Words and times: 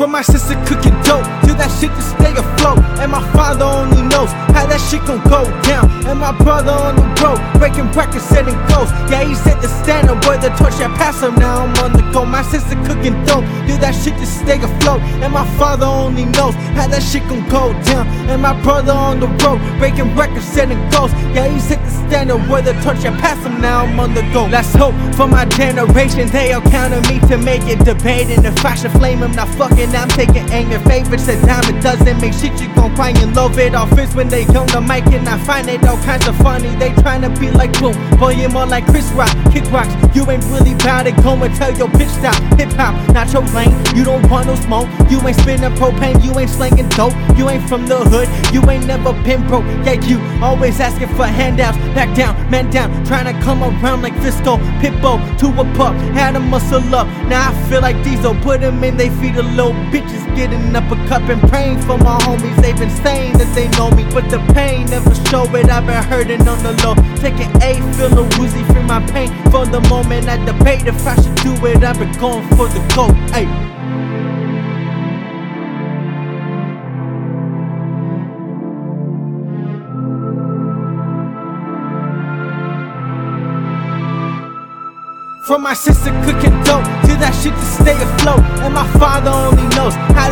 From 0.00 0.12
my 0.12 0.22
sister 0.22 0.56
cooking 0.64 0.96
dope 1.04 1.28
to 1.44 1.52
that 1.60 1.68
shit 1.76 1.92
to 1.92 2.00
stay 2.00 2.32
afloat. 2.32 2.80
And 3.04 3.12
my 3.12 3.20
father 3.36 3.68
only 3.68 4.00
knows 4.00 4.32
how 4.56 4.64
that 4.64 4.80
shit 4.88 5.04
gon' 5.04 5.20
go 5.28 5.44
down. 5.68 5.92
And 6.08 6.16
my 6.16 6.32
brother 6.32 6.72
on 6.72 6.96
the 6.96 7.04
road, 7.20 7.36
records, 8.00 8.24
setting 8.24 8.56
goals. 8.72 8.90
Yeah, 9.12 9.24
he 9.28 9.34
set 9.34 9.60
the 9.60 9.68
standard 9.68 10.24
where 10.24 10.38
the 10.40 10.48
torch 10.56 10.80
I 10.80 10.88
pass 10.96 11.20
him. 11.20 11.34
Now 11.36 11.64
I'm 11.64 11.76
on 11.84 11.92
the 11.92 12.04
go. 12.12 12.24
My 12.24 12.42
sister 12.42 12.76
cooking 12.88 13.16
dope, 13.28 13.44
do 13.68 13.76
that 13.84 13.94
shit 13.94 14.16
to 14.16 14.26
stay 14.26 14.56
afloat. 14.56 15.00
And 15.20 15.32
my 15.32 15.44
father 15.60 15.84
only 15.84 16.24
knows 16.24 16.54
how 16.76 16.88
that 16.88 17.02
shit 17.02 17.24
gon' 17.28 17.44
go 17.48 17.76
down. 17.84 18.08
And 18.32 18.40
my 18.40 18.54
brother 18.62 18.92
on 18.92 19.20
the 19.20 19.28
road, 19.44 19.60
breaking 19.78 20.16
records, 20.16 20.46
setting 20.46 20.80
goals. 20.90 21.12
Yeah, 21.36 21.48
he 21.52 21.60
set 21.60 21.80
the 21.84 21.92
standard 22.08 22.40
where 22.48 22.62
the 22.62 22.72
torch 22.80 23.04
I 23.04 23.12
pass 23.20 23.38
him. 23.44 23.60
Now 23.60 23.84
I'm 23.84 24.00
on 24.00 24.14
the 24.14 24.22
go. 24.32 24.46
Let's 24.46 24.72
hope 24.72 24.96
for 25.14 25.28
my 25.28 25.44
generation, 25.44 26.28
they 26.28 26.52
all 26.52 26.64
count 26.72 26.94
on 26.94 27.02
me 27.12 27.20
to 27.28 27.36
make 27.36 27.64
it. 27.68 27.84
Debating 27.84 28.44
if 28.44 28.64
I 28.64 28.74
should 28.74 28.92
flame 28.92 29.18
him, 29.18 29.32
not 29.32 29.48
fucking. 29.60 29.92
I'm 30.00 30.08
taking 30.08 30.48
anger. 30.50 30.78
Favorites 30.88 31.28
a 31.28 31.36
time 31.44 31.64
it 31.68 31.82
doesn't 31.82 32.20
make 32.20 32.32
shit 32.32 32.54
you 32.60 32.72
gon' 32.74 32.94
cry 32.94 33.10
and 33.10 33.34
love 33.36 33.58
it. 33.58 33.74
All 33.74 33.86
fits 33.96 34.14
when 34.14 34.28
they 34.28 34.44
on 34.56 34.66
the 34.68 34.80
mic 34.80 35.06
and 35.12 35.28
I 35.28 35.36
find 35.38 35.68
it 35.68 35.84
all 35.86 36.00
kinds 36.08 36.26
of 36.26 36.36
funny. 36.38 36.70
They 36.76 36.90
tryna 37.02 37.38
be 37.38 37.50
like 37.50 37.72
boom, 37.92 38.18
boy, 38.18 38.30
you 38.32 38.48
more 38.48 38.66
like 38.66 38.86
Chris 38.86 39.10
Rock, 39.12 39.30
kick 39.52 39.70
rocks. 39.70 39.92
You 40.14 40.28
ain't 40.30 40.44
really 40.46 40.74
bout 40.74 41.06
it. 41.06 41.16
Go 41.22 41.34
and 41.42 41.54
tell 41.54 41.76
your 41.76 41.88
bitch 41.88 42.10
stop. 42.18 42.34
Hip 42.58 42.72
hop, 42.72 42.94
not 43.14 43.32
your 43.32 43.42
lane. 43.54 43.76
You 43.94 44.04
don't 44.04 44.28
want 44.30 44.46
no 44.46 44.54
smoke. 44.56 44.88
You 45.10 45.20
ain't 45.26 45.38
spinning 45.38 45.72
propane. 45.76 46.22
You 46.24 46.38
ain't 46.38 46.50
slanging 46.50 46.88
dope. 46.90 47.14
You 47.36 47.48
ain't 47.48 47.68
from 47.68 47.86
the 47.86 47.98
hood. 47.98 48.28
You 48.54 48.68
ain't 48.70 48.86
never 48.86 49.12
been 49.24 49.46
broke. 49.46 49.64
Yeah, 49.84 50.00
you 50.04 50.18
always 50.42 50.80
asking 50.80 51.08
for 51.16 51.26
handouts. 51.26 51.78
Back 51.94 52.14
down, 52.16 52.34
man 52.50 52.70
down. 52.70 52.90
Tryna 53.04 53.40
come 53.42 53.62
around 53.62 54.02
like 54.02 54.14
Fisco, 54.14 54.58
Pitbull 54.80 55.18
to 55.38 55.46
a 55.60 55.64
pup. 55.76 55.94
Had 56.12 56.36
a 56.36 56.40
muscle 56.40 56.94
up. 56.94 57.06
Now 57.28 57.50
I 57.50 57.68
feel 57.68 57.80
like 57.80 58.02
Diesel. 58.04 58.34
Put 58.42 58.60
them 58.60 58.82
in 58.84 58.96
they 58.96 59.10
feed 59.20 59.36
a 59.36 59.42
little 59.42 59.72
bitches 59.92 60.24
getting 60.36 60.74
up 60.74 60.90
a 60.90 60.96
cup 61.08 61.22
and 61.28 61.40
praying 61.48 61.80
for 61.82 61.98
my 61.98 62.18
homies. 62.20 62.56
They've 62.62 62.78
been 62.78 62.90
saying 63.02 63.38
that 63.38 63.54
they 63.54 63.68
know 63.76 63.90
me, 63.90 64.04
but 64.12 64.28
the 64.30 64.38
pain 64.54 64.86
never 64.86 65.14
show 65.28 65.44
it. 65.54 65.68
I've 65.68 65.86
been 65.86 66.02
hurting 66.02 66.46
on 66.48 66.62
the 66.62 66.72
low. 66.84 66.94
Taking 67.16 67.50
A 67.72 68.22
woozy, 68.40 68.64
feel 68.72 68.82
my 68.82 68.98
pain. 69.12 69.28
For 69.52 69.64
the 69.64 69.80
moment, 69.88 70.28
I 70.28 70.44
debate 70.44 70.88
if 70.88 71.06
I 71.06 71.14
should 71.14 71.36
do 71.36 71.66
it. 71.66 71.84
I've 71.84 71.96
been 72.00 72.10
going 72.18 72.44
for 72.56 72.66
the 72.66 72.80
gold. 72.96 73.14
Ayy. 73.30 73.46
From 85.44 85.62
my 85.62 85.74
sister 85.74 86.10
cooking 86.24 86.50
dope 86.64 86.84
to 87.06 87.14
that 87.22 87.38
shit 87.40 87.54
to 87.54 87.66
stay 87.66 87.94
afloat. 87.94 88.40
And 88.64 88.74
my 88.74 88.86
father 88.98 89.30
only 89.30 89.69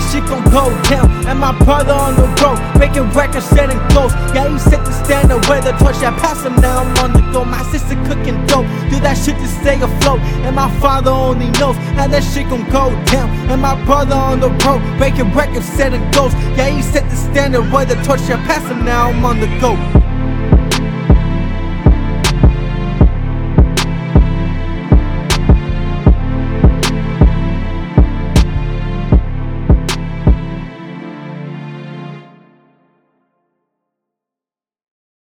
that 0.00 0.12
shit 0.12 0.24
gon' 0.24 0.44
go 0.50 0.70
down. 0.88 1.08
And 1.26 1.38
my 1.38 1.52
brother 1.64 1.92
on 1.92 2.16
the 2.16 2.26
road, 2.40 2.58
making 2.78 3.10
records, 3.12 3.44
setting 3.44 3.78
goals. 3.92 4.12
Yeah, 4.34 4.48
he 4.48 4.58
set 4.58 4.84
the 4.84 4.92
standard 5.04 5.44
where 5.46 5.60
the 5.60 5.72
torch 5.72 6.00
I 6.02 6.10
pass 6.18 6.42
him 6.44 6.56
now. 6.56 6.80
I'm 6.80 6.96
on 6.98 7.12
the 7.12 7.20
go. 7.32 7.44
My 7.44 7.62
sister 7.70 7.96
cooking 8.08 8.44
dope, 8.46 8.66
do 8.90 9.00
that 9.00 9.16
shit 9.16 9.36
to 9.36 9.48
stay 9.60 9.80
afloat. 9.80 10.20
And 10.46 10.56
my 10.56 10.70
father 10.80 11.10
only 11.10 11.50
knows 11.60 11.76
how 11.98 12.08
that 12.08 12.24
shit 12.24 12.48
gon' 12.48 12.64
go 12.70 12.90
down. 13.12 13.28
And 13.50 13.60
my 13.60 13.76
brother 13.84 14.14
on 14.14 14.40
the 14.40 14.50
road, 14.64 14.80
breaking 14.98 15.32
records, 15.34 15.66
setting 15.66 16.04
goals. 16.12 16.34
Yeah, 16.56 16.70
he 16.70 16.82
set 16.82 17.08
the 17.08 17.16
standard 17.16 17.70
where 17.72 17.84
the 17.84 17.96
torch 18.02 18.22
I 18.30 18.36
pass 18.48 18.64
him 18.68 18.84
now. 18.84 19.10
I'm 19.10 19.24
on 19.24 19.40
the 19.40 19.48
go. 19.60 19.99